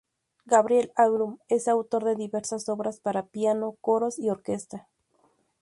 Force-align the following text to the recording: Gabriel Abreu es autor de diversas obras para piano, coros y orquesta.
Gabriel 0.47 0.91
Abreu 0.95 1.37
es 1.47 1.67
autor 1.67 2.05
de 2.05 2.15
diversas 2.15 2.67
obras 2.69 2.99
para 2.99 3.27
piano, 3.27 3.75
coros 3.81 4.17
y 4.17 4.31
orquesta. 4.31 4.87